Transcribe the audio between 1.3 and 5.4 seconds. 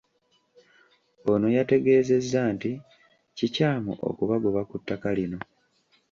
Ono yategeezezza nti kikyamu okubagoba ku ttaka lino.